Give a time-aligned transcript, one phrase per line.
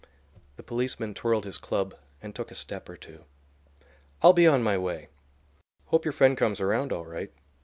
[0.55, 1.93] The policeman twirled his club
[2.23, 3.25] and took a step or two.
[4.23, 5.09] "I'll be on my way.
[5.85, 7.31] Hope your friend comes around all right.